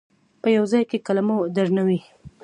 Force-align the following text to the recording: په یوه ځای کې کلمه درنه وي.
په 0.41 0.47
یوه 0.55 0.67
ځای 0.71 0.83
کې 0.89 0.97
کلمه 1.07 1.35
درنه 1.55 1.83
وي. 1.87 1.99